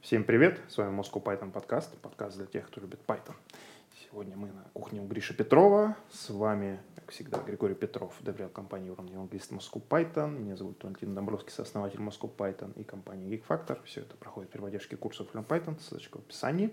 [0.00, 3.34] Всем привет, с вами Moscow Python подкаст, подкаст для тех, кто любит Python.
[4.00, 8.90] Сегодня мы на кухне у Гриши Петрова, с вами, как всегда, Григорий Петров, доверял компании
[8.90, 13.80] уровня английский Moscow Python, меня зовут Валентин Домбровский, сооснователь Moscow Python и компании Geek Factor.
[13.84, 16.72] Все это проходит при поддержке курсов Learn Python, ссылочка в описании.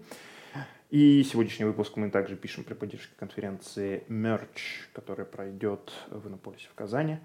[0.91, 6.75] И сегодняшний выпуск мы также пишем при поддержке конференции Merch, которая пройдет в Иннополисе в
[6.75, 7.17] Казани.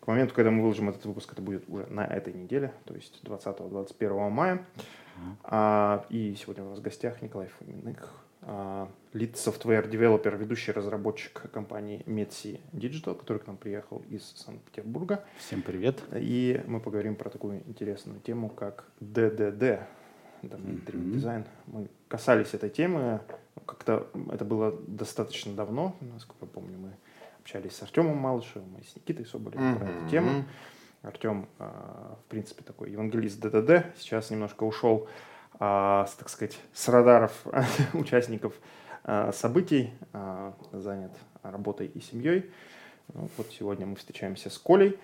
[0.00, 3.22] К моменту, когда мы выложим этот выпуск, это будет уже на этой неделе, то есть
[3.22, 4.66] 20-21 мая.
[5.44, 11.50] А, и сегодня у нас в гостях Николай Фоминых, а, lead software developer, ведущий разработчик
[11.50, 15.24] компании Metsi Digital, который к нам приехал из Санкт-Петербурга.
[15.38, 16.02] Всем привет.
[16.14, 19.82] И мы поговорим про такую интересную тему, как DDD,
[20.42, 21.46] Domain Driven Design.
[21.66, 23.20] Мы касались этой темы,
[23.66, 26.90] как-то это было достаточно давно, насколько я помню, мы
[27.40, 29.78] общались с Артемом Малышевым и с Никитой Соболевым mm-hmm.
[29.78, 30.44] про эту тему.
[31.04, 35.06] Артем, а, в принципе, такой евангелист ДДД, сейчас немножко ушел,
[35.60, 37.44] а, так сказать, с радаров
[37.92, 38.54] участников
[39.04, 39.92] а, событий,
[40.72, 42.50] занят работой и семьей.
[43.12, 44.98] Ну, вот сегодня мы встречаемся с Колей.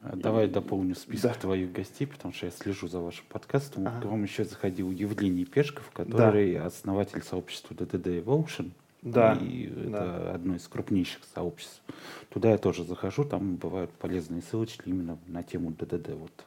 [0.00, 0.50] Давай и...
[0.50, 1.38] дополню список да.
[1.38, 3.86] твоих гостей, потому что я слежу за вашим подкастом.
[3.86, 4.00] Ага.
[4.00, 6.66] К вам еще заходил Евгений Пешков, который да.
[6.66, 8.72] основатель сообщества DDD Evolution.
[9.04, 9.34] Да.
[9.34, 9.88] И да.
[9.88, 11.82] это одно из крупнейших сообществ.
[12.30, 16.08] Туда я тоже захожу, там бывают полезные ссылочки именно на тему ДДД.
[16.14, 16.44] Вот.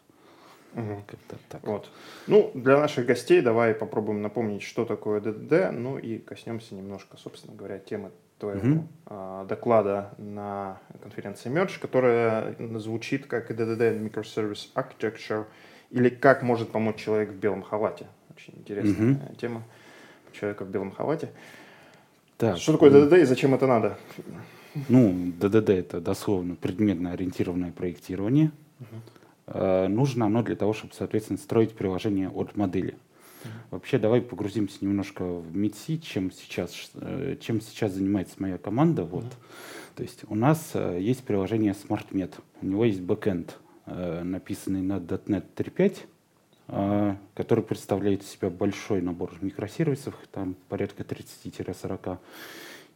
[0.73, 1.03] Угу.
[1.08, 1.64] Как-то так.
[1.66, 1.89] Вот.
[2.25, 7.55] Ну, для наших гостей давай попробуем напомнить, что такое ДДД, ну и коснемся немножко, собственно
[7.55, 9.47] говоря, темы твоего угу.
[9.47, 15.45] доклада на конференции Merge, которая звучит как DDD Microservice Architecture
[15.89, 18.08] или как может помочь человек в белом халате.
[18.36, 19.36] Очень интересная угу.
[19.36, 19.64] тема
[20.33, 21.30] человека в белом халате.
[22.38, 23.97] Так, Что такое ДДД и зачем это надо?
[24.89, 28.52] Ну, ДДД это дословно предметно ориентированное проектирование.
[28.80, 29.88] Угу.
[29.89, 32.91] нужно оно для того, чтобы, соответственно, строить приложение от модели.
[33.43, 33.52] Угу.
[33.71, 39.04] Вообще, давай погрузимся немножко в МИДСИ, чем сейчас, э, чем сейчас занимается моя команда.
[39.04, 39.23] Вот.
[39.23, 39.33] Угу.
[39.95, 45.45] То есть у нас э, есть приложение SmartMed, у него есть бэкэнд, написанный на .NET
[45.55, 46.17] 3.5, а,
[46.67, 52.17] который представляет из себя большой набор микросервисов, там порядка 30-40.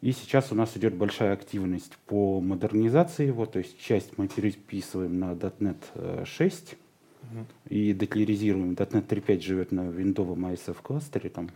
[0.01, 5.19] И сейчас у нас идет большая активность по модернизации его, то есть часть мы переписываем
[5.19, 6.75] на .NET 6
[7.21, 7.45] угу.
[7.69, 8.73] и декларизируем.
[8.73, 11.49] .NET 3.5 живет на виндовом ISF кластере там.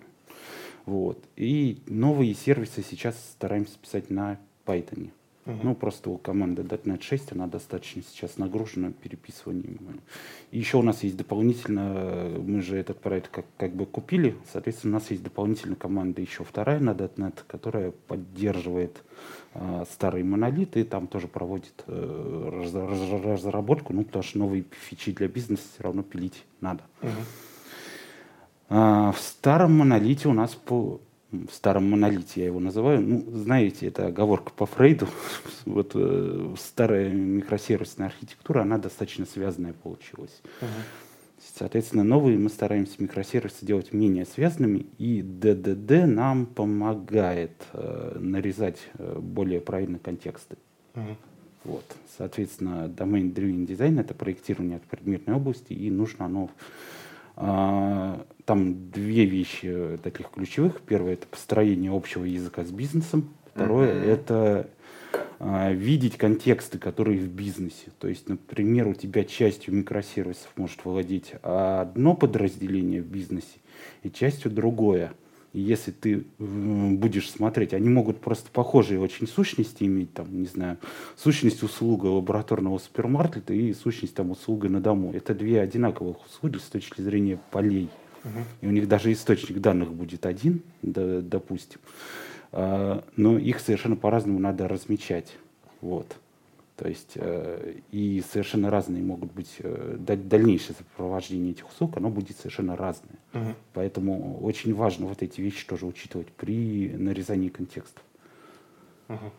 [0.85, 1.23] Вот.
[1.35, 5.09] И новые сервисы сейчас стараемся писать на Python.
[5.45, 5.59] Uh-huh.
[5.61, 10.01] Ну, просто у команды .NET 6 она достаточно сейчас нагружена переписыванием.
[10.49, 14.97] И еще у нас есть дополнительно, мы же этот проект как, как бы купили, соответственно,
[14.97, 19.03] у нас есть дополнительная команда еще вторая на .NET, которая поддерживает
[19.53, 24.65] э, старые монолиты, и там тоже проводит э, раз, раз, разработку, ну, потому что новые
[24.71, 26.81] фичи для бизнеса все равно пилить надо.
[27.03, 27.11] Uh-huh.
[28.67, 30.99] А, в старом монолите у нас по
[31.49, 33.01] в старом монолите, я его называю.
[33.01, 35.07] Ну, знаете, это оговорка по Фрейду.
[35.65, 40.41] вот э, старая микросервисная архитектура, она достаточно связанная получилась.
[40.61, 40.67] Uh-huh.
[41.57, 49.19] Соответственно, новые мы стараемся микросервисы делать менее связанными, и DDD нам помогает э, нарезать э,
[49.19, 50.57] более правильные контексты.
[50.93, 51.15] Uh-huh.
[51.65, 51.85] Вот.
[52.17, 56.49] Соответственно, domain driven design это проектирование от предметной области, и нужно оно
[57.35, 60.81] там две вещи таких ключевых.
[60.81, 63.33] Первое это построение общего языка с бизнесом.
[63.53, 64.11] Второе mm-hmm.
[64.11, 64.69] это
[65.39, 67.91] а, видеть контексты, которые в бизнесе.
[67.99, 73.59] То есть, например, у тебя частью микросервисов может владеть одно подразделение в бизнесе
[74.03, 75.13] и частью другое.
[75.55, 80.77] И если ты будешь смотреть, они могут просто похожие очень сущности иметь, там, не знаю,
[81.15, 85.13] сущность услуга лабораторного супермаркета и сущность там услуга на дому.
[85.13, 87.89] Это две одинаковых услуги с точки зрения полей.
[88.25, 88.39] Угу.
[88.59, 91.79] И у них даже источник данных будет один, да, допустим.
[92.51, 95.37] А, но их совершенно по-разному надо размечать.
[95.79, 96.17] Вот.
[96.75, 102.37] То есть э, и совершенно разные могут быть э, дальнейшее сопровождение этих услуг, оно будет
[102.37, 103.17] совершенно разное.
[103.33, 103.55] Угу.
[103.73, 108.03] Поэтому очень важно вот эти вещи тоже учитывать при нарезании контекстов.
[109.07, 109.31] Угу.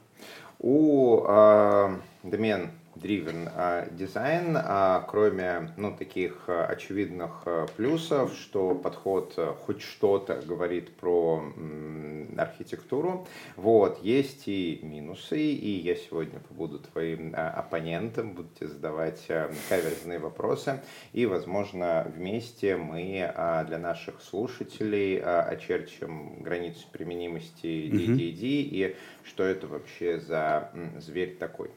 [0.61, 2.71] У э, домен
[3.03, 7.45] driven а, дизайн, а, кроме ну, таких а, очевидных
[7.77, 11.45] плюсов, что подход хоть что-то говорит про
[12.37, 13.27] архитектуру,
[13.57, 19.27] вот, есть и минусы, и я сегодня побуду твоим оппонентом, будете задавать
[19.69, 20.83] каверзные вопросы,
[21.13, 23.33] и, возможно, вместе мы
[23.67, 28.69] для наших слушателей очерчим границу применимости DDD mm-hmm.
[28.71, 31.71] и что это вообще за зверь такой.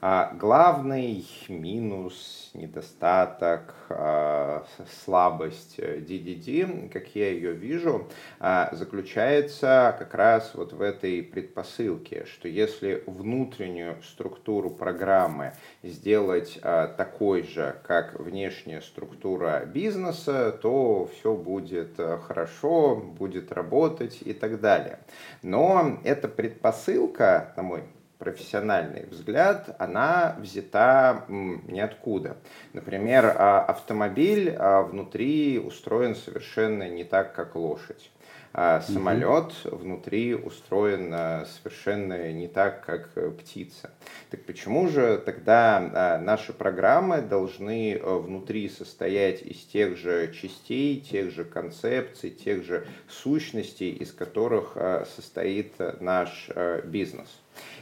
[0.00, 4.64] А главный минус, недостаток, а,
[5.02, 8.06] слабость DDD, как я ее вижу,
[8.38, 17.42] а, заключается как раз вот в этой предпосылке, что если внутреннюю структуру программы сделать такой
[17.42, 25.00] же, как внешняя структура бизнеса, то все будет хорошо, будет работать и так далее.
[25.42, 27.82] Но эта предпосылка, на мой
[28.18, 32.36] профессиональный взгляд, она взята ниоткуда.
[32.72, 38.10] Например, а, автомобиль а, внутри устроен совершенно не так, как лошадь.
[38.54, 39.76] А самолет угу.
[39.76, 41.14] внутри устроен
[41.46, 43.90] совершенно не так, как э, птица.
[44.30, 51.30] Так почему же тогда наши программы должны э, внутри состоять из тех же частей, тех
[51.30, 56.50] же концепций, тех же сущностей, из которых э, состоит наш
[56.84, 57.28] бизнес?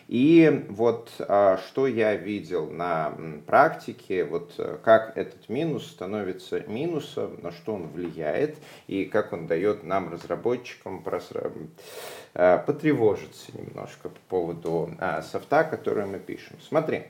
[0.09, 3.13] И вот а, что я видел на
[3.47, 8.57] практике, вот э, как этот минус становится минусом, на что он влияет
[8.87, 11.05] и как он дает нам, разработчикам,
[12.35, 16.57] э, потревожиться немножко по поводу а, софта, который мы пишем.
[16.69, 17.07] Смотри,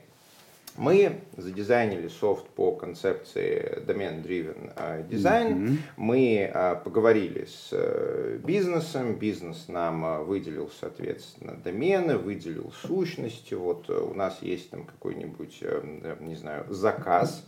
[0.76, 5.54] мы задизайнили софт по концепции Domain-Driven а, Design.
[5.54, 5.76] Mm-hmm.
[5.96, 9.16] Мы а, поговорили с э, бизнесом.
[9.16, 13.54] Бизнес нам а, выделил, соответственно, домены, выделил сущности.
[13.54, 17.44] Вот э, у нас есть там какой-нибудь, э, не знаю, заказ.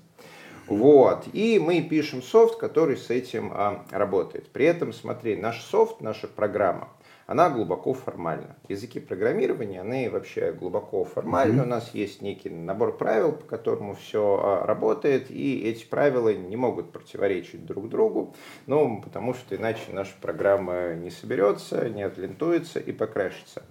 [0.69, 1.25] Вот.
[1.33, 4.49] И мы пишем софт, который с этим а, работает.
[4.51, 6.89] При этом, смотри, наш софт, наша программа,
[7.29, 8.57] она глубоко формальна.
[8.71, 11.61] Языки программирования, они вообще глубоко формальны.
[11.61, 11.65] Mm-hmm.
[11.65, 16.57] У нас есть некий набор правил, по которому все а, работает, и эти правила не
[16.57, 18.35] могут противоречить друг другу,
[18.67, 23.63] ну, потому что иначе наша программа не соберется, не отлентуется и покрашится.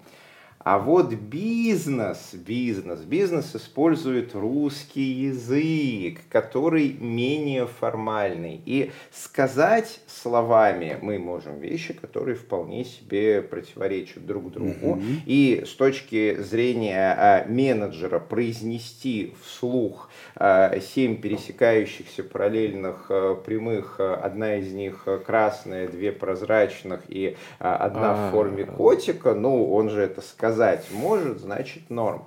[0.59, 8.61] А вот бизнес, бизнес, бизнес использует русский язык, который менее формальный.
[8.65, 14.93] И сказать словами мы можем вещи, которые вполне себе противоречат друг другу.
[14.93, 15.03] Угу.
[15.25, 24.55] И с точки зрения а, менеджера произнести вслух а, семь пересекающихся параллельных а, прямых, одна
[24.55, 30.46] из них красная, две прозрачных и одна в форме котика, ну он же это сказал
[30.47, 32.23] сказать может, значит норм.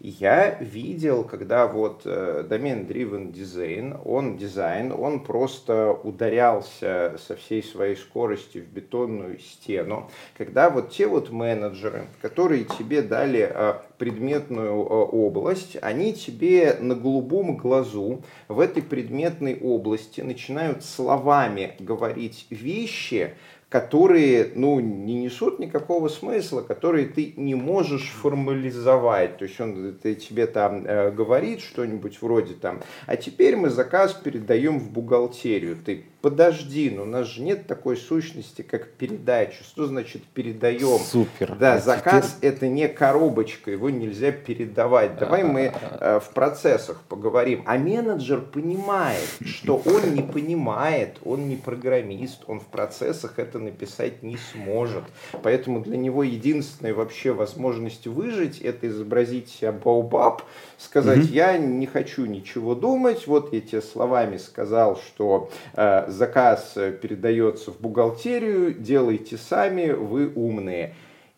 [0.00, 7.94] Я видел, когда вот э, домен-driven design, он дизайн, он просто ударялся со всей своей
[7.94, 14.74] скоростью в бетонную стену, когда вот те вот менеджеры, которые тебе дали э, предметную э,
[14.74, 23.34] область, они тебе на голубом глазу в этой предметной области начинают словами говорить вещи,
[23.72, 29.38] которые ну, не несут никакого смысла, которые ты не можешь формализовать.
[29.38, 34.12] То есть он ты, тебе там э, говорит что-нибудь вроде там, а теперь мы заказ
[34.12, 35.78] передаем в бухгалтерию.
[35.82, 39.62] Ты подожди, но у нас же нет такой сущности, как передача.
[39.64, 40.98] Что значит передаем?
[40.98, 41.56] Супер.
[41.56, 42.52] Да, а заказ теперь...
[42.52, 45.18] это не коробочка, его нельзя передавать.
[45.18, 47.64] Давай мы э, в процессах поговорим.
[47.66, 54.22] А менеджер понимает, что он не понимает, он не программист, он в процессах это написать
[54.22, 55.04] не сможет.
[55.42, 60.42] Поэтому для него единственная вообще возможность выжить это изобразить себя баубаб,
[60.78, 61.32] сказать, угу.
[61.32, 67.80] я не хочу ничего думать, вот я тебе словами сказал, что э, заказ передается в
[67.80, 70.94] бухгалтерию, делайте сами, вы умные.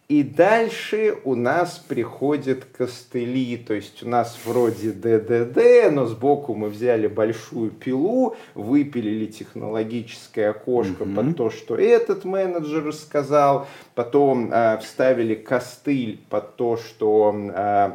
[0.07, 6.69] И дальше у нас приходят костыли, то есть у нас вроде ДДД, но сбоку мы
[6.69, 11.15] взяли большую пилу, выпилили технологическое окошко mm-hmm.
[11.15, 17.93] под то, что этот менеджер сказал, потом э, вставили костыль под то, что э,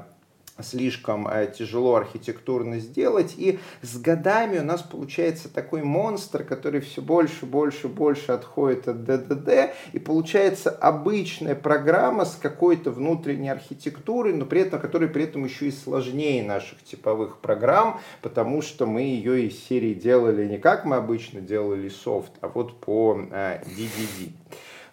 [0.64, 3.36] слишком э, тяжело архитектурно сделать.
[3.38, 9.04] И с годами у нас получается такой монстр, который все больше, больше, больше отходит от
[9.04, 9.74] ДДД.
[9.94, 15.68] И получается обычная программа с какой-то внутренней архитектурой, но при этом, которая при этом еще
[15.68, 20.98] и сложнее наших типовых программ, потому что мы ее из серии делали не как мы
[20.98, 24.32] обычно делали софт, а вот по э, DDD.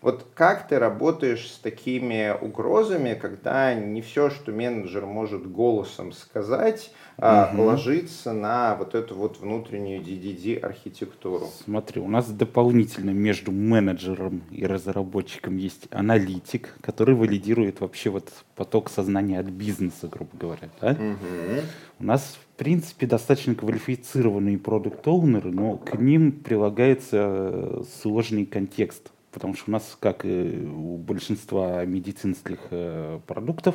[0.03, 6.93] Вот как ты работаешь с такими угрозами, когда не все, что менеджер может голосом сказать,
[7.19, 7.63] угу.
[7.63, 11.49] ложится на вот эту вот внутреннюю DDD архитектуру?
[11.65, 18.91] Смотри, у нас дополнительно между менеджером и разработчиком есть аналитик, который валидирует вообще вот поток
[18.91, 20.69] сознания от бизнеса, грубо говоря.
[20.81, 20.91] Да?
[20.91, 21.63] Угу.
[22.01, 29.53] У нас в принципе, достаточно квалифицированные продукт-оунеры, но к ним прилагается э, сложный контекст потому
[29.53, 33.75] что у нас, как и у большинства медицинских э, продуктов,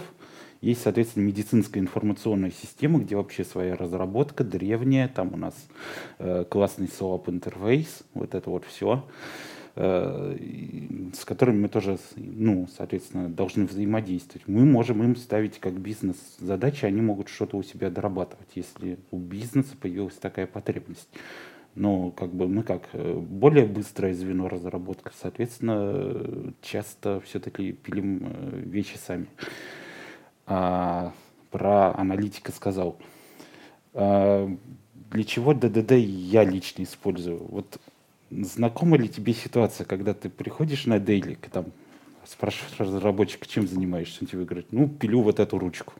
[0.60, 5.54] Есть, соответственно, медицинская информационная система, где вообще своя разработка древняя, там у нас
[6.18, 9.06] э, классный SOAP интерфейс, вот это вот все,
[9.76, 10.36] э,
[11.14, 14.48] с которыми мы тоже, ну, соответственно, должны взаимодействовать.
[14.48, 19.76] Мы можем им ставить как бизнес-задачи, они могут что-то у себя дорабатывать, если у бизнеса
[19.80, 21.10] появилась такая потребность.
[21.76, 28.60] Но как бы мы как э, более быстрое звено разработки, соответственно, часто все-таки пилим э,
[28.60, 29.28] вещи сами
[30.46, 31.14] а,
[31.50, 32.98] про аналитика сказал.
[33.94, 34.50] А,
[35.12, 37.38] для чего ДДД я лично использую?
[37.38, 37.80] Вот
[38.30, 41.68] знакома ли тебе ситуация, когда ты приходишь на дейлик, там
[42.26, 45.94] спрашиваешь разработчика, чем занимаешься, он тебе говорит, ну, пилю вот эту ручку.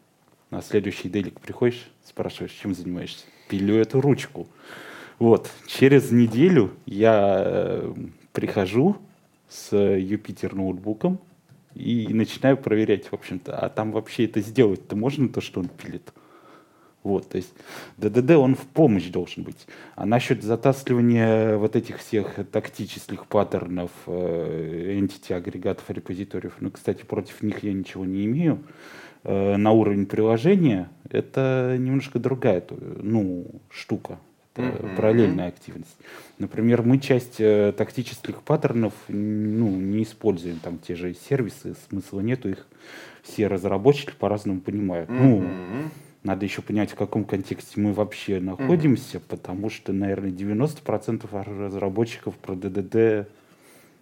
[0.50, 3.26] На следующий дейлик приходишь, спрашиваешь, чем занимаешься?
[3.48, 4.48] Пилю эту ручку.
[5.22, 7.94] Вот, через неделю я э,
[8.34, 8.98] прихожу
[9.48, 11.20] с Юпитер ноутбуком,
[11.76, 16.12] и начинаю проверять, в общем-то, а там вообще это сделать-то можно, то, что он пилит?
[17.04, 17.54] Вот, то есть
[17.98, 19.68] ДДД, он в помощь должен быть.
[19.96, 27.44] А насчет затаскивания вот этих всех тактических паттернов, э, entity агрегатов, репозиториев, ну, кстати, против
[27.44, 28.64] них я ничего не имею,
[29.24, 34.18] э, на уровень приложения это немножко другая, ну, штука
[34.56, 34.96] mm-hmm.
[34.96, 35.98] параллельная активность.
[36.38, 42.50] Например, мы часть э, тактических паттернов ну, не используем, там те же сервисы, смысла нету,
[42.50, 42.68] их
[43.24, 45.10] все разработчики по-разному понимают.
[45.10, 45.20] Mm-hmm.
[45.22, 45.90] Ну,
[46.24, 49.24] надо еще понять, в каком контексте мы вообще находимся, mm-hmm.
[49.28, 51.28] потому что, наверное, 90%
[51.66, 53.28] разработчиков про ДДД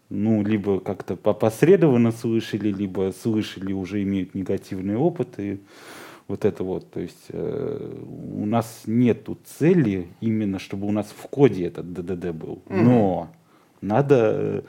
[0.10, 5.60] ну, либо как-то посредованно слышали, либо слышали, уже имеют негативный опыт, и
[6.30, 6.90] вот это вот.
[6.92, 7.94] То есть э,
[8.38, 12.62] у нас нету цели именно, чтобы у нас в коде этот ДДД был.
[12.68, 12.82] Mm-hmm.
[12.84, 13.30] Но
[13.82, 14.64] надо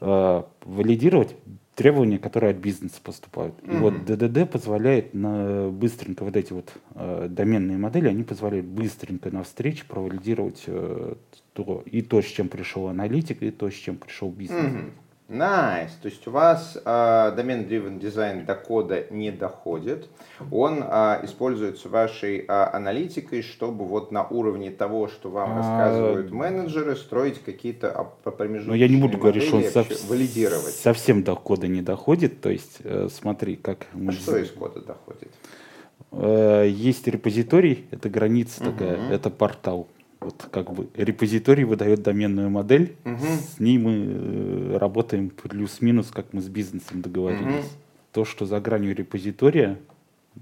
[0.00, 1.36] э, валидировать
[1.74, 3.54] требования, которые от бизнеса поступают.
[3.60, 3.76] Mm-hmm.
[3.76, 9.30] И вот ДДД позволяет на быстренько вот эти вот э, доменные модели, они позволяют быстренько
[9.30, 11.14] на встрече провалидировать э,
[11.52, 14.72] то, и то, с чем пришел аналитик, и то, с чем пришел бизнес.
[14.72, 14.90] Mm-hmm.
[15.28, 15.90] Nice.
[16.00, 20.08] То есть у вас э, домен-driven дизайн до кода не доходит.
[20.50, 25.56] Он э, используется вашей э, аналитикой, чтобы вот на уровне того, что вам а...
[25.58, 29.86] рассказывают менеджеры, строить какие-то промежуточные Но я не буду говорить, что он сов...
[30.08, 30.74] валидировать.
[30.74, 32.40] совсем до кода не доходит.
[32.40, 33.86] То есть э, смотри, как...
[33.92, 34.12] Мы...
[34.12, 35.28] А что из кода доходит?
[36.10, 38.72] Э, есть репозиторий, это граница угу.
[38.72, 39.88] такая, это портал
[40.28, 43.24] вот как бы репозиторий выдает доменную модель, угу.
[43.56, 47.64] с ней мы э, работаем плюс-минус, как мы с бизнесом договорились.
[47.64, 47.72] Угу.
[48.12, 49.78] То, что за гранью репозитория,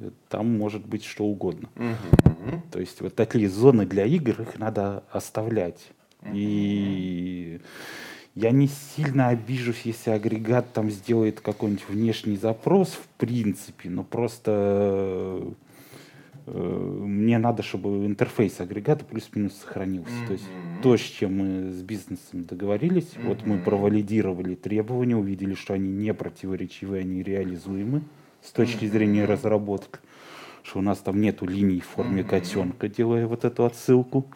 [0.00, 1.68] э, там может быть что угодно.
[1.76, 2.62] Угу.
[2.72, 5.86] То есть вот такие зоны для игр, их надо оставлять.
[6.22, 6.30] Угу.
[6.34, 7.60] И
[8.34, 15.46] я не сильно обижусь, если агрегат там сделает какой-нибудь внешний запрос, в принципе, но просто
[15.46, 15.52] Э,
[16.46, 20.10] мне надо, чтобы интерфейс агрегата плюс-минус сохранился.
[20.10, 20.26] Mm-hmm.
[20.26, 20.44] То есть
[20.82, 23.26] то, с чем мы с бизнесом договорились, mm-hmm.
[23.26, 28.02] вот мы провалидировали требования, увидели, что они не противоречивы, они реализуемы
[28.42, 28.90] с точки mm-hmm.
[28.90, 29.98] зрения разработки
[30.62, 32.28] что у нас там нету линий в форме mm-hmm.
[32.28, 34.26] котенка, делая вот эту отсылку.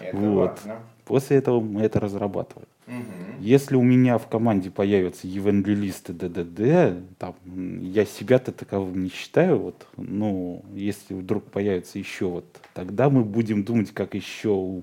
[0.00, 0.58] Это вот.
[0.64, 0.80] Важно.
[1.04, 2.68] После этого мы это разрабатываем.
[2.86, 3.40] Угу.
[3.40, 7.34] Если у меня в команде появятся евангелисты ДДД, там,
[7.80, 13.64] я себя-то таковым не считаю, вот, но если вдруг появится еще вот, тогда мы будем
[13.64, 14.82] думать, как еще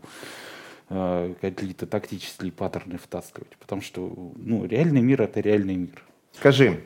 [0.90, 6.04] э, какие-то тактические паттерны втаскивать, потому что ну, реальный мир это реальный мир.
[6.34, 6.82] Скажи,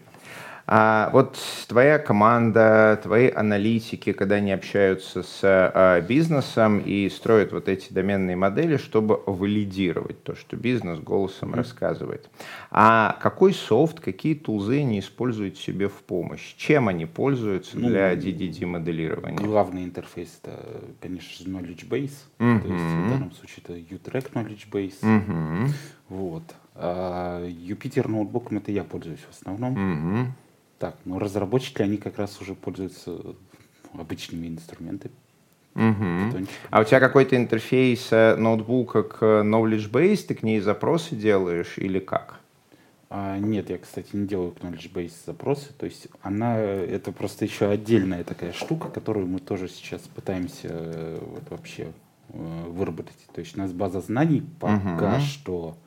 [0.67, 7.69] а вот твоя команда, твои аналитики, когда они общаются с а, бизнесом и строят вот
[7.69, 11.57] эти доменные модели, чтобы валидировать то, что бизнес голосом mm-hmm.
[11.57, 12.29] рассказывает.
[12.71, 16.55] А какой софт, какие тулзы они используют себе в помощь?
[16.55, 19.37] Чем они пользуются ну, для DDD-моделирования?
[19.37, 20.59] Главный интерфейс это,
[20.99, 22.13] конечно, knowledge base.
[22.39, 22.61] Mm-hmm.
[22.61, 24.99] То есть в данном случае это U-Track knowledge base.
[25.03, 25.69] Mm-hmm.
[26.09, 26.43] Вот.
[26.73, 29.75] А Юпитер ноутбуком это я пользуюсь в основном.
[29.75, 30.25] Mm-hmm.
[30.79, 33.17] Так, ну разработчики, они как раз уже пользуются
[33.93, 35.13] обычными инструментами.
[35.75, 36.47] Угу.
[36.69, 41.77] А у тебя какой-то интерфейс э, ноутбука к Knowledge Base, ты к ней запросы делаешь
[41.77, 42.39] или как?
[43.09, 45.73] А, нет, я, кстати, не делаю к Knowledge Base запросы.
[45.77, 51.19] То есть она, это просто еще отдельная такая штука, которую мы тоже сейчас пытаемся э,
[51.21, 51.91] вот, вообще
[52.29, 53.17] э, выработать.
[53.33, 55.21] То есть у нас база знаний пока угу.
[55.21, 55.77] что,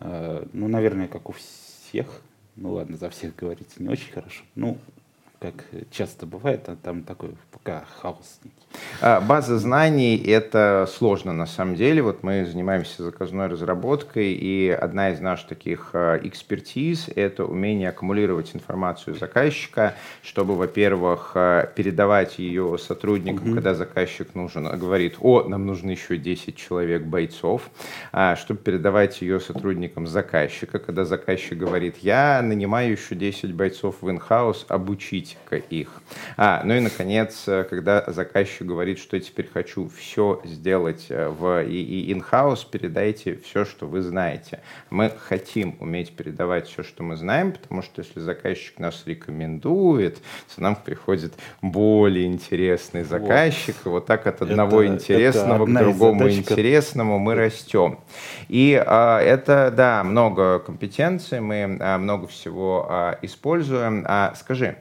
[0.00, 2.22] ну, наверное, как у всех
[2.56, 4.42] ну ладно, за всех говорить не очень хорошо.
[4.54, 4.78] Ну,
[5.38, 8.69] как часто бывает, а там такой пока хаос некий.
[9.02, 12.02] А, база знаний— это сложно на самом деле.
[12.02, 18.54] Вот мы занимаемся заказной разработкой, и одна из наших таких а, экспертиз— это умение аккумулировать
[18.54, 23.54] информацию заказчика, чтобы, во-первых, а, передавать ее сотрудникам, угу.
[23.54, 27.70] когда заказчик нужен, говорит, о, нам нужно еще 10 человек бойцов,
[28.36, 34.66] чтобы передавать ее сотрудникам заказчика, когда заказчик говорит, я нанимаю еще 10 бойцов в инхаус,
[34.68, 35.88] обучите-ка их.
[36.36, 41.64] А, ну и, наконец, когда заказчик говорит, что я теперь хочу все сделать э, в
[41.64, 44.60] и in-house, передайте все, что вы знаете.
[44.90, 50.18] Мы хотим уметь передавать все, что мы знаем, потому что если заказчик нас рекомендует,
[50.54, 53.86] то нам приходит более интересный заказчик, вот.
[53.86, 57.98] и вот так от одного это, интересного это к другому интересному мы растем.
[58.48, 64.04] И а, это, да, много компетенций, мы а, много всего а, используем.
[64.06, 64.76] А, скажи,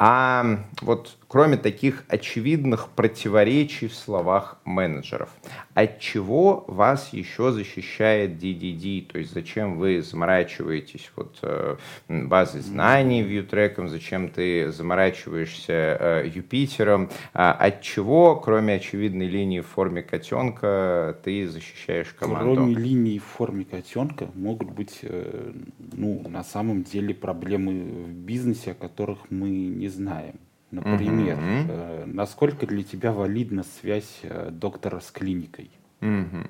[0.00, 5.30] а вот кроме таких очевидных противоречий в словах менеджеров,
[5.74, 9.06] от чего вас еще защищает DDD?
[9.12, 11.76] То есть зачем вы заморачиваетесь вот э,
[12.08, 17.08] базой знаний Viewtrack, зачем ты заморачиваешься э, Юпитером?
[17.32, 22.54] А от чего, кроме очевидной линии в форме котенка, ты защищаешь команду?
[22.56, 25.52] Кроме линии в форме котенка могут быть, э,
[25.92, 27.72] ну, на самом деле проблемы
[28.06, 30.34] в бизнесе, о которых мы не знаем.
[30.70, 31.44] Например, угу.
[31.44, 35.70] э, насколько для тебя валидна связь э, доктора с клиникой?
[36.00, 36.46] Угу.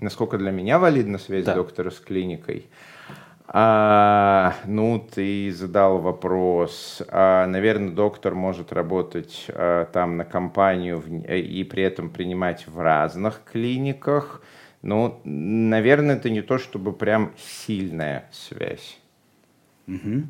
[0.00, 1.54] Насколько для меня валидна связь да.
[1.54, 2.66] доктора с клиникой?
[3.52, 7.02] А, ну, ты задал вопрос.
[7.08, 12.80] А, наверное, доктор может работать а, там на компанию в, и при этом принимать в
[12.80, 14.42] разных клиниках.
[14.82, 18.98] Ну, наверное, это не то, чтобы прям сильная связь.
[19.88, 20.22] Угу.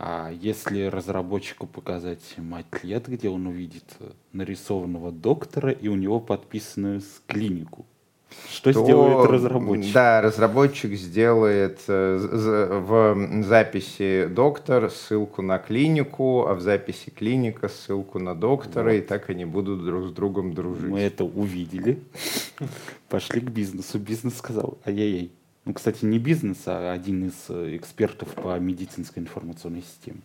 [0.00, 3.96] А если разработчику показать маклет, где он увидит
[4.32, 7.84] нарисованного доктора и у него подписанную клинику,
[8.48, 9.92] что то, сделает разработчик?
[9.92, 18.20] Да, разработчик сделает э, в записи доктор ссылку на клинику, а в записи клиника ссылку
[18.20, 18.98] на доктора, вот.
[18.98, 20.90] и так они будут друг с другом дружить.
[20.90, 21.98] Мы это увидели,
[23.08, 23.98] пошли к бизнесу.
[23.98, 25.32] Бизнес сказал, ай-яй-яй,
[25.68, 30.22] ну, кстати, не бизнес, а один из э, экспертов по медицинской информационной системе.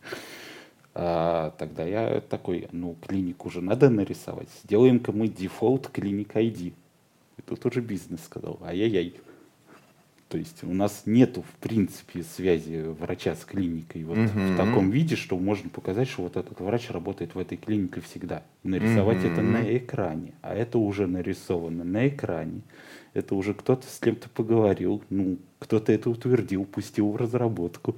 [0.95, 4.47] А, тогда я такой, ну, клинику уже надо нарисовать.
[4.63, 6.71] Сделаем-ка мы дефолт клиник ID.
[7.37, 9.15] И тут уже бизнес сказал, ай-яй-яй.
[10.33, 14.53] То есть у нас нету, в принципе, связи врача с клиникой вот mm-hmm.
[14.55, 18.41] в таком виде, что можно показать, что вот этот врач работает в этой клинике всегда.
[18.63, 19.31] Нарисовать mm-hmm.
[19.31, 22.63] это на экране, а это уже нарисовано на экране
[23.13, 27.95] это уже кто-то с кем-то поговорил, ну, кто-то это утвердил, пустил в разработку.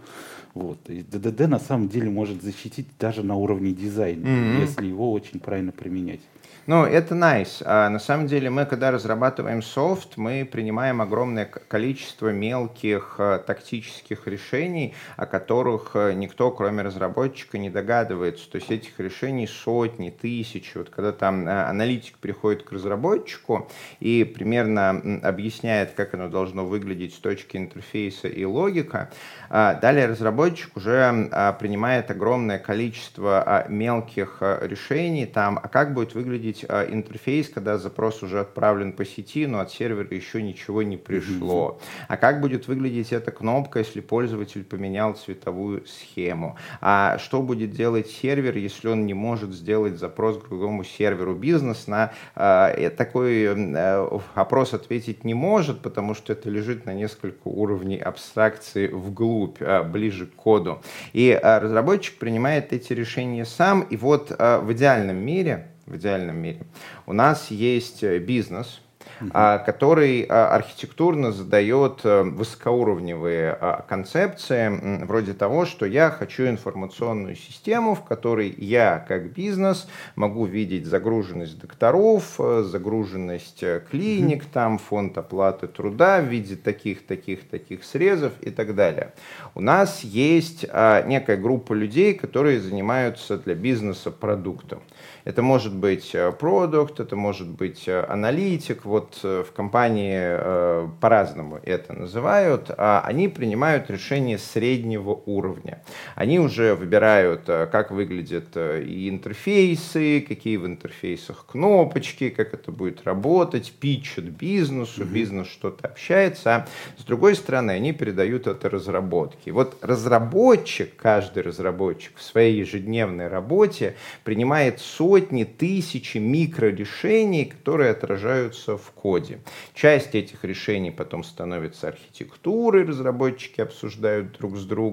[0.54, 0.78] Вот.
[0.90, 4.62] И ДДД на самом деле может защитить даже на уровне дизайна, mm-hmm.
[4.62, 6.20] если его очень правильно применять.
[6.68, 7.62] Ну, это nice.
[7.64, 14.26] А на самом деле мы, когда разрабатываем софт, мы принимаем огромное количество мелких а, тактических
[14.26, 18.50] решений, о которых а, никто, кроме разработчика, не догадывается.
[18.50, 20.76] То есть этих решений сотни, тысячи.
[20.76, 27.14] Вот когда там а, аналитик приходит к разработчику и примерно объясняет, как оно должно выглядеть
[27.14, 29.12] с точки интерфейса и логика,
[29.50, 36.86] далее разработчик уже принимает огромное количество мелких решений, там, а как будет выглядеть увидеть а,
[36.86, 41.80] интерфейс, когда запрос уже отправлен по сети, но от сервера еще ничего не пришло.
[42.08, 46.58] А как будет выглядеть эта кнопка, если пользователь поменял цветовую схему?
[46.82, 51.36] А что будет делать сервер, если он не может сделать запрос к другому серверу?
[51.36, 57.48] Бизнес на э, такой э, опрос ответить не может, потому что это лежит на несколько
[57.48, 60.82] уровней абстракции вглубь, э, ближе к коду.
[61.14, 66.38] И э, разработчик принимает эти решения сам, и вот э, в идеальном мире в идеальном
[66.38, 66.62] мире.
[67.06, 68.82] У нас есть э, бизнес.
[69.30, 77.96] Который а, архитектурно задает э, высокоуровневые а, концепции, вроде того, что я хочу информационную систему,
[77.96, 84.50] в которой я, как бизнес, могу видеть загруженность докторов, э, загруженность клиник, угу.
[84.54, 89.14] там фонд оплаты труда в виде таких, таких, таких срезов и так далее.
[89.54, 94.82] У нас есть некая группа людей, которые занимаются для бизнеса продуктом.
[95.26, 101.92] Это может быть э, продукт, это может быть э, аналитик, вот в компании по-разному это
[101.94, 105.84] называют, а они принимают решения среднего уровня.
[106.16, 113.74] Они уже выбирают, как выглядят и интерфейсы, какие в интерфейсах кнопочки, как это будет работать,
[113.80, 115.14] питчат бизнесу, mm-hmm.
[115.14, 119.52] бизнес что-то общается, а с другой стороны они передают это разработке.
[119.52, 128.92] Вот разработчик, каждый разработчик в своей ежедневной работе принимает сотни, тысячи микрорешений, которые отражаются в
[128.92, 129.40] коде.
[129.74, 134.86] Часть этих решений потом становится архитектурой, разработчики обсуждают друг с другом.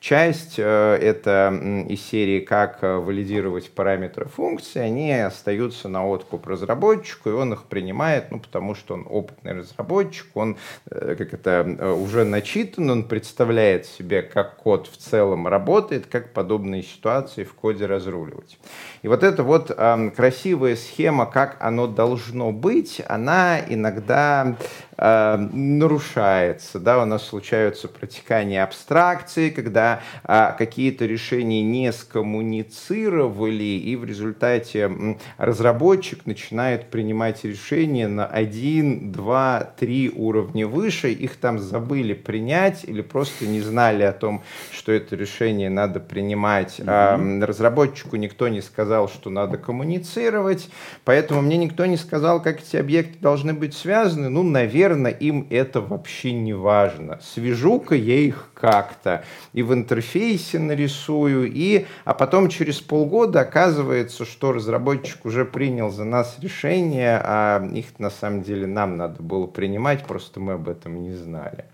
[0.00, 7.30] Часть э, это из серии «Как э, валидировать параметры функции», они остаются на откуп разработчику,
[7.30, 10.56] и он их принимает, ну, потому что он опытный разработчик, он,
[10.90, 16.82] э, как это, уже начитан, он представляет себе, как код в целом работает, как подобные
[16.82, 18.58] ситуации в коде разруливать.
[19.02, 19.70] И вот эта вот
[20.16, 23.33] красивая схема, как оно должно быть, она
[23.68, 24.56] иногда
[24.96, 33.96] э, нарушается, да, у нас случаются протекания абстракции, когда э, какие-то решения не скоммуницировали, и
[33.96, 34.90] в результате
[35.38, 43.00] разработчик начинает принимать решения на один, два, три уровня выше, их там забыли принять или
[43.02, 46.78] просто не знали о том, что это решение надо принимать.
[46.78, 47.42] Mm-hmm.
[47.42, 50.68] Э, разработчику никто не сказал, что надо коммуницировать,
[51.04, 54.28] поэтому мне никто не сказал, как эти объекты должны быть связаны.
[54.28, 57.18] Ну, наверное, наверное, им это вообще не важно.
[57.22, 64.52] Свяжу-ка я их как-то и в интерфейсе нарисую, и, а потом через полгода оказывается, что
[64.52, 70.04] разработчик уже принял за нас решение, а их на самом деле нам надо было принимать,
[70.06, 71.64] просто мы об этом не знали.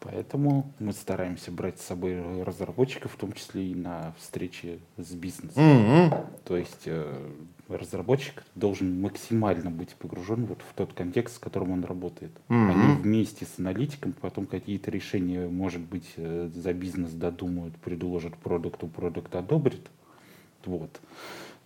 [0.00, 5.62] Поэтому мы стараемся брать с собой разработчиков, в том числе и на встречи с бизнесом.
[5.62, 6.26] Mm-hmm.
[6.44, 7.06] То есть э,
[7.78, 12.32] разработчик должен максимально быть погружен вот в тот контекст, с которым он работает.
[12.48, 12.70] Mm-hmm.
[12.70, 18.86] Они вместе с аналитиком потом какие-то решения, может быть, э, за бизнес додумают, предложат продукту,
[18.86, 19.90] продукт одобрит.
[20.64, 21.00] Вот.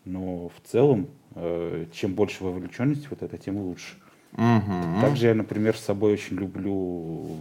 [0.04, 3.96] Но в целом, э, чем больше вовлеченности, вот эта тем лучше.
[4.32, 5.00] Mm-hmm.
[5.00, 7.38] Также я, например, с собой очень люблю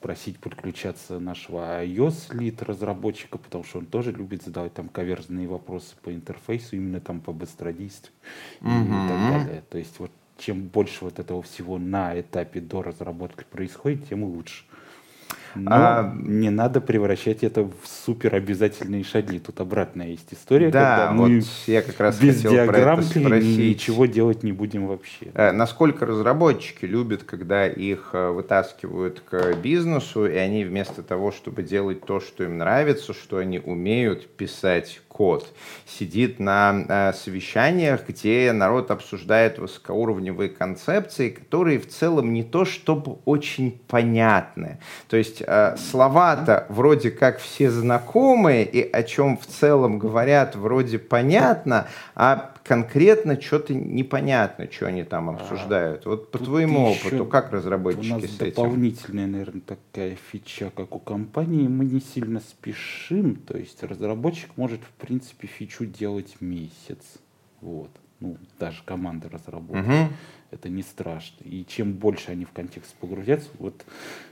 [0.00, 5.96] просить подключаться нашего iOS лид разработчика, потому что он тоже любит задавать там каверзные вопросы
[6.02, 8.12] по интерфейсу, именно там по быстродействию
[8.60, 8.84] mm-hmm.
[8.84, 9.62] и так далее.
[9.68, 14.64] То есть вот чем больше вот этого всего на этапе до разработки происходит, тем лучше.
[15.54, 16.14] Но а...
[16.16, 19.38] не надо превращать это в супер обязательные шаги.
[19.38, 24.42] Тут обратная есть история, да, когда мы вот я как раз без диаграмм ничего делать
[24.42, 25.26] не будем вообще.
[25.34, 31.62] Э, насколько разработчики любят, когда их э, вытаскивают к бизнесу, и они вместо того, чтобы
[31.62, 35.52] делать то, что им нравится, что они умеют писать код,
[35.86, 43.18] сидит на э, совещаниях, где народ обсуждает высокоуровневые концепции, которые в целом не то чтобы
[43.24, 44.78] очень понятны.
[45.08, 50.98] То есть э, слова-то вроде как все знакомые и о чем в целом говорят вроде
[50.98, 56.04] понятно, а конкретно что-то непонятно, что они там а, обсуждают.
[56.04, 58.46] Вот по Тут твоему опыту, как разработчики у нас с этим?
[58.46, 61.66] дополнительная, наверное, такая фича, как у компании.
[61.66, 67.18] Мы не сильно спешим, то есть разработчик может, в принципе, фичу делать месяц.
[67.60, 67.90] Вот.
[68.20, 69.78] Ну, даже команда разработки.
[69.80, 70.12] Угу.
[70.50, 71.44] Это не страшно.
[71.44, 73.84] И чем больше они в контекст погрузятся, вот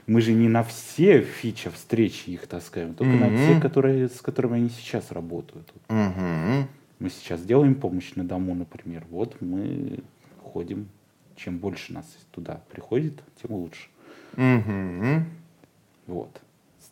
[0.07, 3.25] мы же не на все фичи встречи их таскаем, только угу.
[3.25, 5.71] на те, которые, с которыми они сейчас работают.
[5.89, 6.67] Угу.
[6.99, 9.05] Мы сейчас делаем помощь на дому, например.
[9.09, 9.99] Вот мы
[10.41, 10.89] ходим.
[11.35, 13.89] Чем больше нас туда приходит, тем лучше.
[14.33, 15.23] Угу.
[16.07, 16.41] Вот.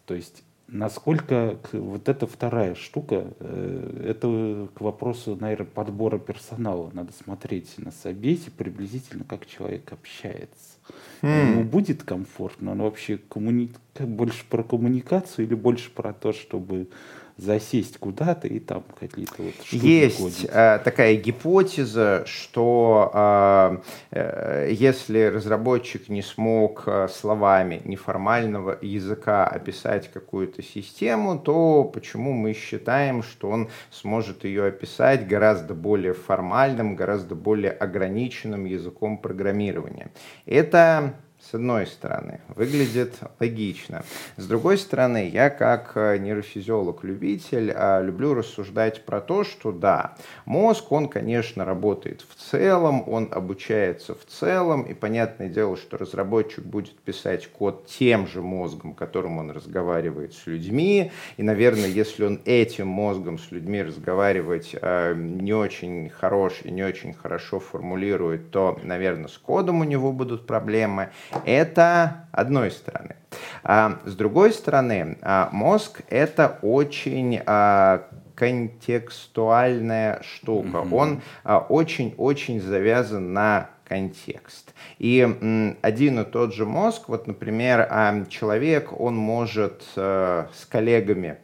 [0.06, 6.90] То есть насколько вот эта вторая штука, э, это к вопросу, наверное, подбора персонала.
[6.94, 10.78] Надо смотреть на собесе приблизительно, как человек общается.
[11.22, 11.52] Mm.
[11.52, 13.72] Ему будет комфортно, он вообще коммуни...
[14.00, 16.90] больше про коммуникацию или больше про то, чтобы
[17.38, 23.78] засесть куда-то и там какие-то вот Есть э, такая гипотеза, что э,
[24.12, 32.54] э, если разработчик не смог э, словами неформального языка описать какую-то систему, то почему мы
[32.54, 40.12] считаем, что он сможет ее описать гораздо более формальным, гораздо более ограниченным языком программирования?
[40.46, 41.16] Это
[41.50, 44.04] с одной стороны, выглядит логично.
[44.38, 50.92] С другой стороны, я как э, нейрофизиолог-любитель а, люблю рассуждать про то, что да, мозг,
[50.92, 56.98] он, конечно, работает в целом, он обучается в целом, и понятное дело, что разработчик будет
[56.98, 62.88] писать код тем же мозгом, которым он разговаривает с людьми, и, наверное, если он этим
[62.88, 69.28] мозгом с людьми разговаривать э, не очень хорош и не очень хорошо формулирует, то, наверное,
[69.28, 71.10] с кодом у него будут проблемы.
[71.46, 73.16] Это одной стороны.
[73.64, 80.78] А с другой стороны, а, мозг это очень а, контекстуальная штука.
[80.78, 80.94] Mm-hmm.
[80.94, 81.22] Он
[81.70, 84.74] очень-очень завязан на контекст.
[85.00, 87.88] И один и тот же мозг, вот, например,
[88.30, 91.38] человек, он может э, с коллегами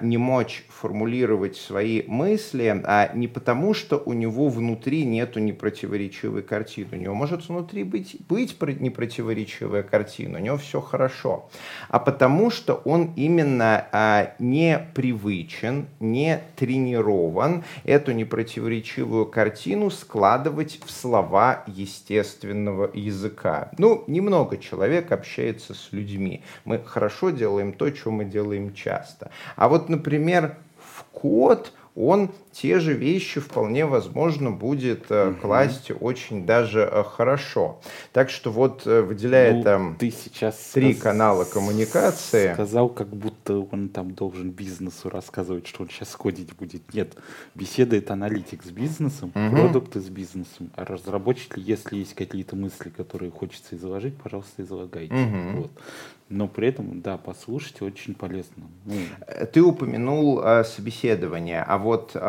[0.00, 6.88] не мочь формулировать свои мысли, а не потому, что у него внутри нету непротиворечивой картины.
[6.92, 11.50] У него может внутри быть, быть непротиворечивая картина, у него все хорошо.
[11.88, 20.90] А потому, что он именно а, не привычен, не тренирован эту непротиворечивую картину складывать в
[20.90, 23.70] слова естественного языка.
[23.76, 26.42] Ну, немного человек общается с людьми.
[26.64, 29.30] Мы хорошо делаем то, что мы делаем часто.
[29.56, 30.56] А вот, например,
[31.12, 35.34] код, он те же вещи вполне возможно будет угу.
[35.40, 37.80] класть очень даже э, хорошо.
[38.12, 42.52] Так что вот э, выделяя ну, там ты сейчас три канала коммуникации.
[42.52, 46.92] Сказал, как будто он там должен бизнесу рассказывать, что он сейчас кодить будет.
[46.92, 47.16] Нет,
[47.54, 49.56] беседует аналитик с бизнесом, угу.
[49.56, 50.70] продукты с бизнесом.
[50.74, 55.14] А разработчик, если есть какие-то мысли, которые хочется изложить, пожалуйста, излагайте.
[55.14, 55.60] Угу.
[55.60, 55.70] Вот.
[56.30, 58.62] Но при этом, да, послушать очень полезно.
[58.84, 58.94] Ну.
[59.52, 62.20] Ты упомянул э, собеседование, а вот, э,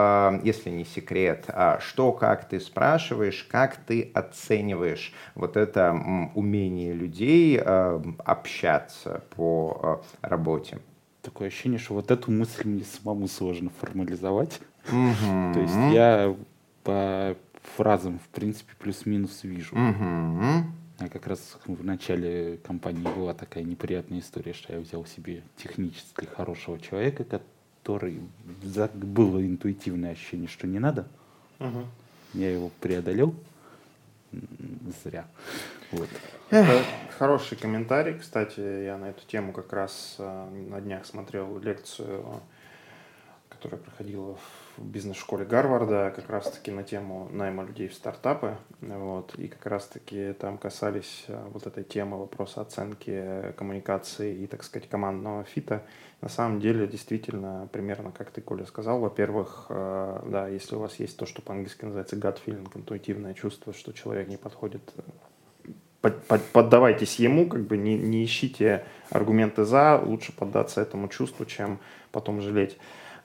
[0.43, 5.91] если не секрет, э, что, как ты спрашиваешь, как ты оцениваешь вот это
[6.35, 10.79] умение людей э, общаться по работе?
[11.21, 14.59] Такое ощущение, что вот эту мысль мне самому сложно формализовать.
[14.85, 16.35] То есть я
[16.83, 17.35] по
[17.75, 19.75] фразам, в принципе, плюс-минус вижу.
[21.01, 26.25] А как раз в начале компании была такая неприятная история, что я взял себе технически
[26.25, 27.23] хорошего человека,
[27.81, 28.21] который
[28.93, 31.07] было интуитивное ощущение, что не надо.
[31.59, 31.85] Угу.
[32.35, 33.35] Я его преодолел.
[35.03, 35.25] Зря.
[35.91, 36.07] Вот.
[37.17, 38.17] Хороший комментарий.
[38.17, 42.41] Кстати, я на эту тему как раз э, на днях смотрел лекцию,
[43.61, 44.35] которая проходила
[44.77, 48.57] в бизнес-школе Гарварда как раз-таки на тему найма людей в стартапы.
[48.81, 54.63] Вот, и как раз-таки там касались э, вот этой темы вопроса оценки коммуникации и, так
[54.63, 55.83] сказать, командного фита.
[56.21, 60.95] На самом деле, действительно, примерно как ты, Коля, сказал, во-первых, э, да, если у вас
[60.95, 64.81] есть то, что по-английски называется gut feeling, интуитивное чувство, что человек не подходит
[66.01, 71.45] под, под, поддавайтесь ему, как бы не, не ищите аргументы за, лучше поддаться этому чувству,
[71.45, 71.79] чем
[72.11, 72.77] потом жалеть.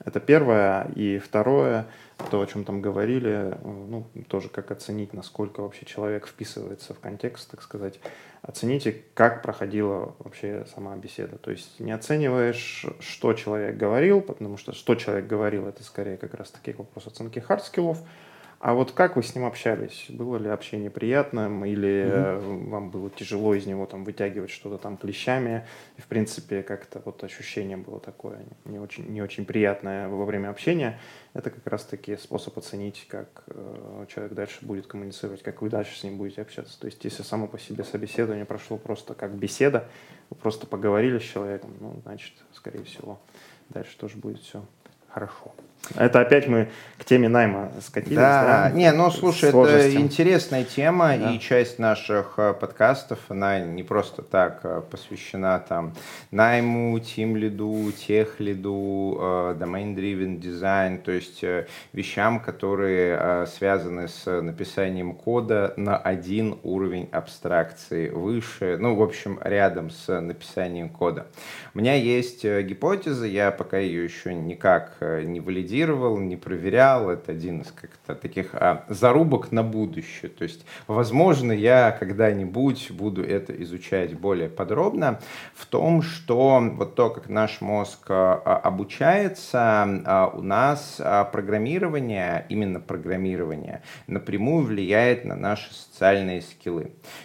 [0.04, 0.88] Это первое.
[0.94, 1.86] И второе,
[2.30, 7.50] то, о чем там говорили, ну, тоже как оценить, насколько вообще человек вписывается в контекст,
[7.50, 7.98] так сказать.
[8.42, 11.38] Оцените, как проходила вообще сама беседа.
[11.38, 16.34] То есть не оцениваешь, что человек говорил, потому что что человек говорил, это скорее как
[16.34, 18.08] раз таки вопрос оценки hard skill ов, skill ов
[18.58, 20.06] а вот как вы с ним общались?
[20.08, 22.68] Было ли общение приятным или mm-hmm.
[22.70, 25.66] вам было тяжело из него там вытягивать что-то там клещами?
[25.98, 30.48] И, в принципе, как-то вот ощущение было такое не очень, не очень приятное во время
[30.48, 30.98] общения.
[31.34, 36.02] Это как раз-таки способ оценить, как э, человек дальше будет коммуницировать, как вы дальше с
[36.02, 36.80] ним будете общаться.
[36.80, 39.86] То есть, если само по себе собеседование прошло просто как беседа,
[40.30, 43.20] вы просто поговорили с человеком, ну, значит, скорее всего,
[43.68, 44.64] дальше тоже будет все
[45.08, 45.54] хорошо.
[45.94, 46.68] Это опять мы
[46.98, 48.16] к теме найма скатились.
[48.16, 48.70] Да, да?
[48.70, 51.32] не, ну слушай, это интересная тема, да.
[51.32, 55.94] и часть наших э, подкастов, она не просто так э, посвящена там
[56.30, 61.44] найму, тим лиду, тех лиду, э, domain-driven design, то есть
[61.92, 69.90] вещам, которые связаны с написанием кода на один уровень абстракции выше, ну, в общем, рядом
[69.90, 71.26] с написанием кода.
[71.74, 77.10] У меня есть гипотеза, я пока ее еще никак не валидирую, анализировал, не проверял.
[77.10, 80.30] Это один из как-то таких а, зарубок на будущее.
[80.30, 85.20] То есть, возможно, я когда-нибудь буду это изучать более подробно.
[85.54, 89.58] В том, что вот то, как наш мозг а, а обучается,
[90.04, 91.00] а, у нас
[91.32, 95.95] программирование, именно программирование, напрямую влияет на наши социальные
[96.42, 96.84] скиллы.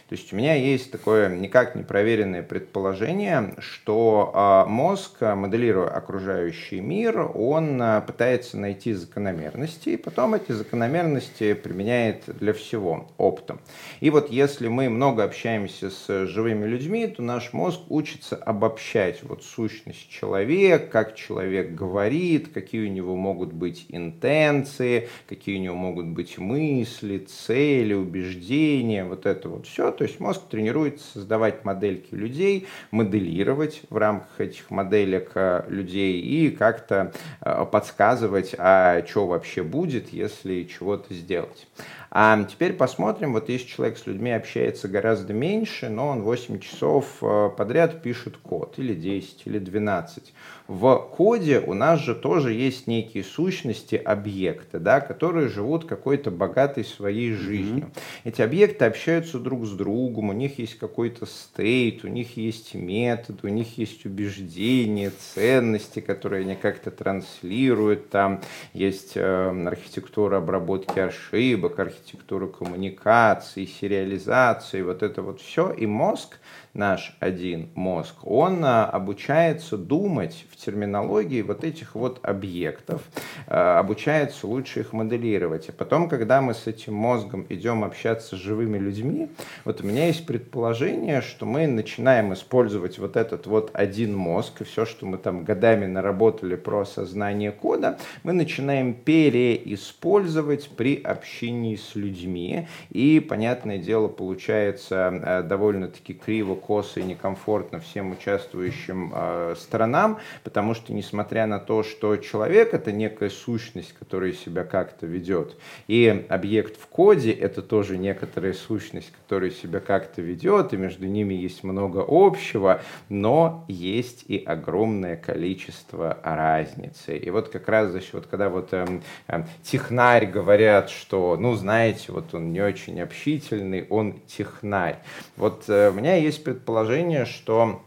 [0.09, 6.79] То есть у меня есть такое никак не проверенное предположение, что а, мозг, моделируя окружающий
[6.79, 13.59] мир, он а, пытается найти закономерности, и потом эти закономерности применяет для всего оптом.
[13.99, 19.43] И вот если мы много общаемся с живыми людьми, то наш мозг учится обобщать вот
[19.43, 26.07] сущность человека, как человек говорит, какие у него могут быть интенции, какие у него могут
[26.07, 28.60] быть мысли, цели, убеждения,
[29.07, 29.91] вот это вот все.
[29.91, 36.51] То есть мозг тренируется создавать модельки людей, моделировать в рамках этих моделек э, людей и
[36.51, 41.67] как-то э, подсказывать, а что вообще будет, если чего-то сделать.
[42.13, 47.05] А теперь посмотрим, вот если человек с людьми общается гораздо меньше, но он 8 часов
[47.21, 50.33] э, подряд пишет код, или 10, или 12.
[50.67, 56.83] В коде у нас же тоже есть некие сущности, объекты, да, которые живут какой-то богатой
[56.83, 57.85] своей жизнью.
[57.85, 58.01] Mm-hmm.
[58.25, 63.39] Эти объекты общаются друг с другом, у них есть какой-то стейт, у них есть метод,
[63.43, 68.09] у них есть убеждения, ценности, которые они как-то транслируют.
[68.09, 68.41] Там
[68.73, 72.00] есть э, архитектура обработки ошибок, архитектура
[72.47, 75.71] коммуникации, сериализации, вот это вот все.
[75.71, 76.39] И мозг
[76.73, 83.01] наш один мозг, он а, обучается думать в терминологии вот этих вот объектов,
[83.47, 85.69] а, обучается лучше их моделировать.
[85.69, 89.29] И потом, когда мы с этим мозгом идем общаться с живыми людьми,
[89.65, 94.63] вот у меня есть предположение, что мы начинаем использовать вот этот вот один мозг, и
[94.63, 101.95] все, что мы там годами наработали про осознание кода, мы начинаем переиспользовать при общении с
[101.95, 102.67] людьми.
[102.91, 110.73] И, понятное дело, получается а, довольно-таки криво косо и некомфортно всем участвующим э, сторонам, потому
[110.73, 116.79] что, несмотря на то, что человек— это некая сущность, которая себя как-то ведет, и объект
[116.79, 122.05] в коде— это тоже некоторая сущность, которая себя как-то ведет, и между ними есть много
[122.07, 127.17] общего, но есть и огромное количество разницы.
[127.17, 128.85] И вот как раз за счет, когда вот э,
[129.27, 134.99] э, технарь говорят, что, ну, знаете, вот он не очень общительный, он технарь.
[135.37, 137.81] Вот э, у меня есть предположение, что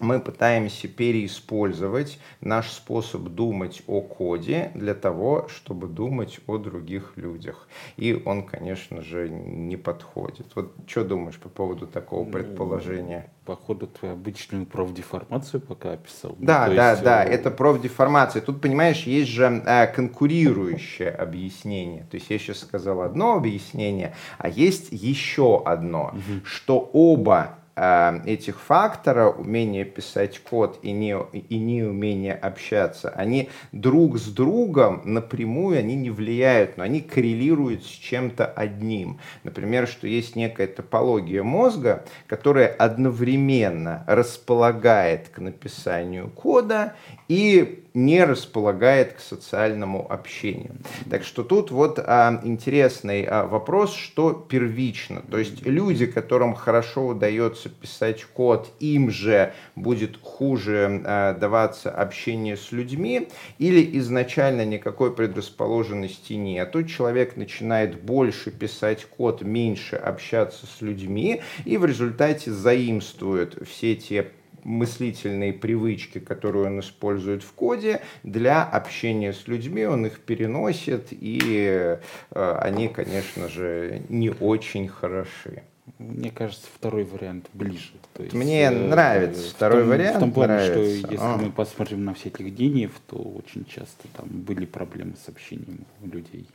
[0.00, 7.68] мы пытаемся переиспользовать наш способ думать о коде для того, чтобы думать о других людях.
[7.96, 10.46] И он, конечно же, не подходит.
[10.54, 13.30] Вот что думаешь по поводу такого ну, предположения?
[13.44, 16.34] Походу, твою обычную профдеформацию пока описал.
[16.38, 17.28] Да, ну, да, есть, да, э...
[17.28, 18.42] это профдеформация.
[18.42, 22.06] Тут, понимаешь, есть же э, конкурирующее объяснение.
[22.10, 26.44] То есть я сейчас сказал одно объяснение, а есть еще одно, угу.
[26.44, 34.28] что оба этих факторов, умение писать код и, не, и неумение общаться, они друг с
[34.28, 39.18] другом напрямую они не влияют, но они коррелируют с чем-то одним.
[39.42, 46.94] Например, что есть некая топология мозга, которая одновременно располагает к написанию кода
[47.28, 50.74] и не располагает к социальному общению.
[51.08, 55.22] Так что тут вот а, интересный а, вопрос, что первично.
[55.30, 62.56] То есть люди, которым хорошо удается писать код, им же будет хуже а, даваться общение
[62.56, 63.28] с людьми,
[63.58, 71.76] или изначально никакой предрасположенности нету, человек начинает больше писать код, меньше общаться с людьми, и
[71.76, 74.32] в результате заимствует все те
[74.64, 81.98] мыслительные привычки, которые он использует в коде, для общения с людьми он их переносит, и
[82.30, 85.62] э, они, конечно же, не очень хороши.
[85.98, 87.92] Мне кажется, второй вариант ближе.
[88.14, 90.16] То есть, Мне э, нравится второй том, вариант.
[90.16, 90.98] В том плане, нравится.
[90.98, 91.36] что если а.
[91.36, 96.06] мы посмотрим на всех этих гениев, то очень часто там были проблемы с общением у
[96.06, 96.48] людей.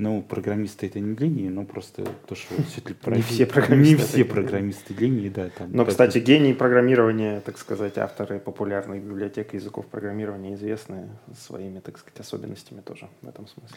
[0.00, 3.96] Ну, программисты это не гении, но просто то, что все-таки не все программисты.
[3.96, 5.50] Не все программисты гении, да.
[5.50, 11.98] Там, но, кстати, гении программирования, так сказать, авторы популярных библиотек языков программирования известны своими, так
[11.98, 13.76] сказать, особенностями тоже в этом смысле.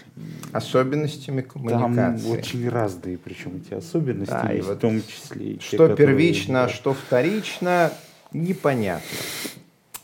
[0.54, 2.24] Особенностями коммуникации.
[2.24, 5.60] Там очень разные, причем эти особенности, да, есть, вот в том числе.
[5.60, 6.76] Что те, первично, которые...
[6.76, 7.92] что вторично,
[8.32, 9.10] непонятно.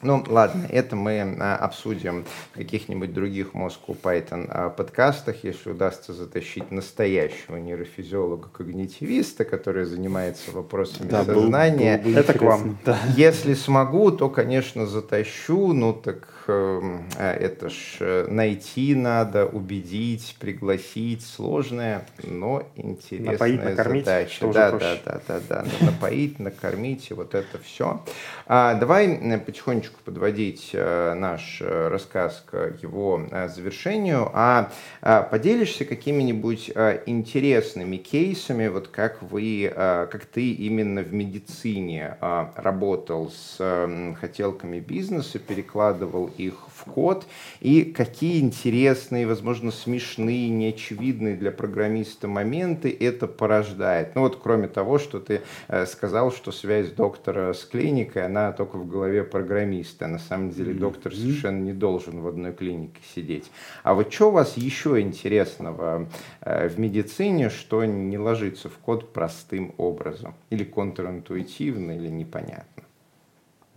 [0.01, 6.13] Ну, ладно, это мы а, обсудим в каких-нибудь других Moscow Python а, подкастах, если удастся
[6.13, 11.97] затащить настоящего нейрофизиолога-когнитивиста, который занимается вопросами да, сознания.
[11.97, 12.77] Был, был это к вам.
[12.85, 12.97] Да.
[13.17, 22.05] Если смогу, то, конечно, затащу, ну так это ж э, найти надо, убедить, пригласить, сложная,
[22.23, 24.47] но интересная напоить, накормить, задача.
[24.47, 28.01] Да, да, да, да, да, напоить, накормить, и вот это все.
[28.47, 34.71] А, давай э, потихонечку подводить э, наш рассказ к его завершению, а
[35.01, 36.71] поделишься какими-нибудь
[37.05, 42.17] интересными кейсами, вот как вы, как ты именно в медицине
[42.55, 47.25] работал с хотелками бизнеса, перекладывал их в код,
[47.59, 54.15] и какие интересные, возможно, смешные, неочевидные для программиста моменты это порождает.
[54.15, 55.41] Ну вот кроме того, что ты
[55.87, 60.07] сказал, что связь доктора с клиникой, она только в голове программиста.
[60.07, 63.51] На самом деле доктор совершенно не должен в одной клинике сидеть.
[63.83, 66.07] А вот что у вас еще интересного
[66.41, 70.33] э, в медицине, что не ложится в код простым образом?
[70.49, 72.83] Или контринтуитивно, или непонятно?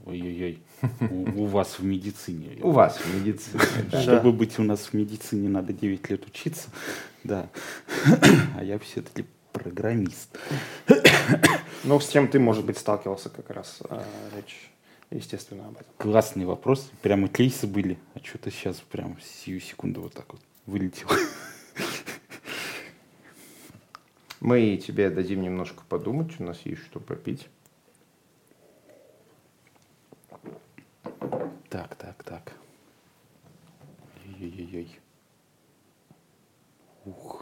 [0.04, 0.62] Ой-ой-ой.
[1.10, 2.58] У, вас в медицине.
[2.62, 3.62] У вас в медицине.
[4.02, 6.70] Чтобы быть у нас в медицине, надо 9 лет учиться.
[7.24, 7.48] Да.
[8.56, 10.38] А я все-таки программист.
[11.84, 14.04] Ну, с чем ты, может быть, сталкивался как раз а,
[14.36, 14.70] речь,
[15.10, 15.92] естественно, об этом.
[15.98, 16.90] Классный вопрос.
[17.02, 17.98] Прямо кейсы были.
[18.14, 21.08] А что-то сейчас прям сию секунду вот так вот вылетел.
[24.40, 27.48] Мы тебе дадим немножко подумать, у нас есть что попить.
[31.68, 32.52] Так, так, так.
[34.26, 35.00] Ой-ой-ой.
[37.04, 37.41] Ух.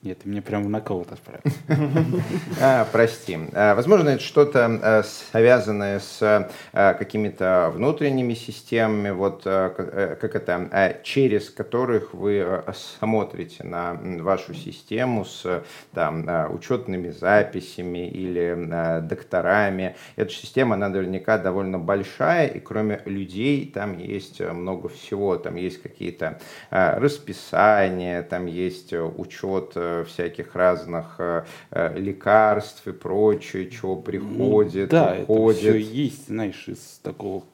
[0.00, 1.42] Нет, ты мне прям на кого-то отправил.
[2.60, 3.36] А, прости.
[3.52, 12.14] А, возможно, это что-то а, связанное с какими-то внутренними системами, вот как это, через которых
[12.14, 19.96] вы смотрите на вашу систему с там, учетными записями или докторами.
[20.16, 25.36] Эта система, наверняка довольно большая, и кроме людей там есть много всего.
[25.36, 26.40] Там есть какие-то
[26.70, 29.76] расписания, там есть учет
[30.06, 35.60] всяких разных э, э, лекарств и прочее, чего приходит, ну, да, уходит.
[35.60, 37.44] это все есть, знаешь, из такого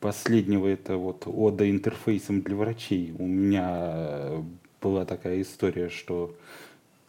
[0.00, 3.14] последнего это вот ода интерфейсом для врачей.
[3.18, 4.42] У меня
[4.80, 6.34] была такая история, что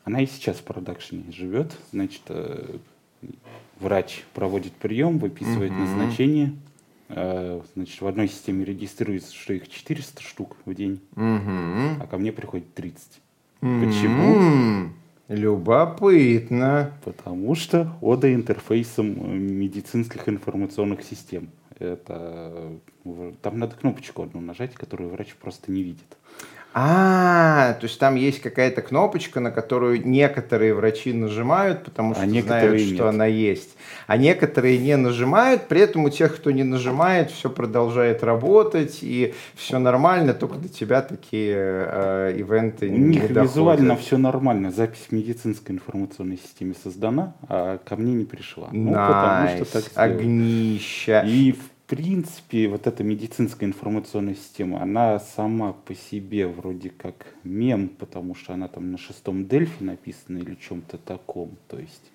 [0.03, 2.77] она и сейчас в продакшене живет, значит, э,
[3.79, 5.97] врач проводит прием, выписывает mm-hmm.
[5.97, 6.53] назначение,
[7.75, 12.01] значит, в одной системе регистрируется, что их 400 штук в день, mm-hmm.
[12.01, 13.19] а ко мне приходит 30.
[13.59, 14.89] Почему?
[15.27, 16.93] Любопытно.
[17.03, 21.49] Потому что ода интерфейсом э, медицинских информационных систем.
[21.77, 22.79] Это
[23.41, 26.17] там надо кнопочку одну нажать, которую врач просто не видит.
[26.71, 32.27] А, то есть там есть какая-то кнопочка, на которую некоторые врачи нажимают, потому что а
[32.27, 33.01] знают, что нет.
[33.01, 33.75] она есть.
[34.05, 39.33] А некоторые не нажимают, при этом у тех, кто не нажимает, все продолжает работать, и
[39.55, 43.43] все нормально, только до тебя такие э, ивенты у не них доходят.
[43.43, 44.71] визуально все нормально.
[44.71, 48.67] Запись в медицинской информационной системе создана, а ко мне не пришла.
[48.71, 49.07] Ну, nice.
[49.07, 51.23] потому что так Огнища.
[51.25, 57.89] И в принципе, вот эта медицинская информационная система, она сама по себе вроде как мем,
[57.89, 61.57] потому что она там на шестом Дельфи написана или чем-то таком.
[61.67, 62.11] То есть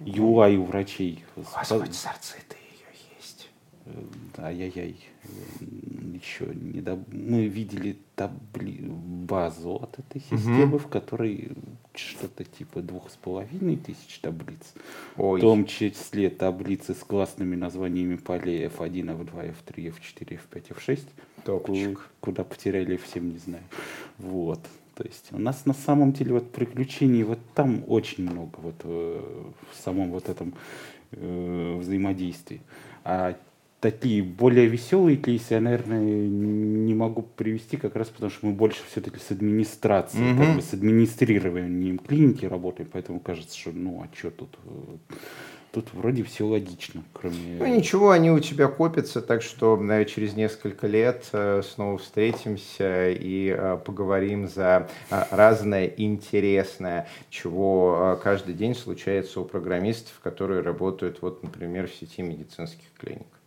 [0.00, 1.22] UI у врачей.
[1.36, 2.56] Господи, сердце ты
[4.38, 4.96] ай-яй-яй.
[6.14, 6.98] Еще не до...
[7.10, 8.80] Мы видели табли...
[8.82, 10.78] базу от этой системы, угу.
[10.78, 11.52] в которой
[11.94, 14.74] что-то типа двух с половиной тысяч таблиц.
[15.16, 15.38] Ой.
[15.38, 21.00] В том числе таблицы с классными названиями полей F1, F2, F3, F4, F5, F6.
[21.44, 22.10] Топчик.
[22.20, 23.64] Куда потеряли, всем не знаю.
[24.18, 24.60] Вот.
[24.94, 29.22] То есть у нас на самом деле вот приключений вот там очень много вот э,
[29.72, 30.52] в самом вот этом
[31.12, 32.60] э, взаимодействии.
[33.02, 33.34] А
[33.80, 38.80] такие более веселые кейсы я, наверное, не могу привести, как раз потому что мы больше
[38.90, 40.46] все-таки с администрацией, mm-hmm.
[40.46, 45.14] как бы с администрированием клиники работаем, поэтому кажется, что ну а что тут э,
[45.72, 47.56] тут вроде все логично, кроме...
[47.58, 53.10] Ну ничего, они у тебя копятся, так что наверное, через несколько лет э, снова встретимся
[53.10, 61.42] и э, поговорим за разное интересное, чего каждый день случается у программистов, которые работают, вот,
[61.42, 63.39] например, в сети медицинских клиник.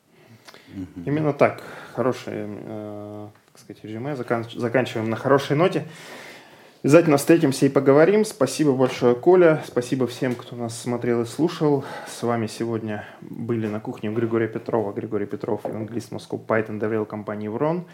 [0.74, 1.04] Угу.
[1.06, 1.62] Именно так.
[1.94, 4.16] Хорошее, э, так сказать, резюме.
[4.16, 5.86] Закан- заканчиваем на хорошей ноте.
[6.84, 8.26] Обязательно встретимся и поговорим.
[8.26, 9.64] Спасибо большое, Коля.
[9.66, 11.86] Спасибо всем, кто нас смотрел и слушал.
[12.08, 14.92] С вами сегодня были на кухне Григория Петрова.
[14.92, 17.86] Григорий Петров, евангелист Moscow Python, доверил компании Врон.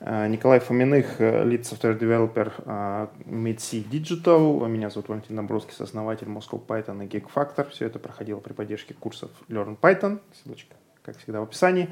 [0.00, 4.68] Э, Николай Фоминых, lead software developer MidSea Digital.
[4.68, 7.70] Меня зовут Валентин Домбровский, основатель Moscow Python и Geek Factor.
[7.70, 10.18] Все это проходило при поддержке курсов Learn Python.
[10.34, 10.74] Ссылочка
[11.12, 11.88] как всегда, в описании.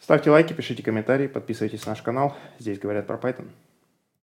[0.00, 2.36] Ставьте лайки, пишите комментарии, подписывайтесь на наш канал.
[2.58, 3.48] Здесь говорят про Python.